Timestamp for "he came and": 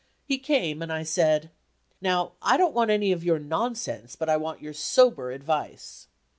0.25-0.91